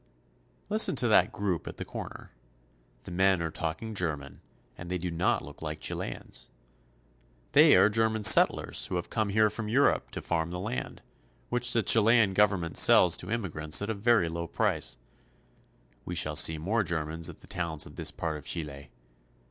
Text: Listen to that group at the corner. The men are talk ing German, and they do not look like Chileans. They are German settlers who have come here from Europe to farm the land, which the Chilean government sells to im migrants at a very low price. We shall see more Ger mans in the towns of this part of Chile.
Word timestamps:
Listen 0.67 0.95
to 0.95 1.07
that 1.09 1.31
group 1.31 1.67
at 1.67 1.77
the 1.77 1.85
corner. 1.85 2.31
The 3.03 3.11
men 3.11 3.39
are 3.39 3.51
talk 3.51 3.83
ing 3.83 3.93
German, 3.93 4.41
and 4.75 4.89
they 4.89 4.97
do 4.97 5.11
not 5.11 5.43
look 5.45 5.61
like 5.61 5.79
Chileans. 5.79 6.49
They 7.51 7.75
are 7.75 7.87
German 7.87 8.23
settlers 8.23 8.87
who 8.87 8.95
have 8.95 9.11
come 9.11 9.29
here 9.29 9.51
from 9.51 9.67
Europe 9.67 10.09
to 10.13 10.21
farm 10.23 10.49
the 10.49 10.59
land, 10.59 11.03
which 11.49 11.71
the 11.71 11.83
Chilean 11.83 12.33
government 12.33 12.77
sells 12.77 13.15
to 13.17 13.29
im 13.29 13.41
migrants 13.43 13.79
at 13.79 13.91
a 13.91 13.93
very 13.93 14.27
low 14.27 14.47
price. 14.47 14.97
We 16.03 16.15
shall 16.15 16.35
see 16.35 16.57
more 16.57 16.83
Ger 16.83 17.05
mans 17.05 17.29
in 17.29 17.35
the 17.39 17.45
towns 17.45 17.85
of 17.85 17.95
this 17.95 18.09
part 18.09 18.37
of 18.39 18.45
Chile. 18.47 18.89